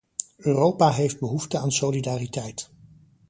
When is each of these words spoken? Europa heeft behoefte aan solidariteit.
Europa 0.37 0.91
heeft 0.91 1.19
behoefte 1.19 1.57
aan 1.57 1.71
solidariteit. 1.71 2.69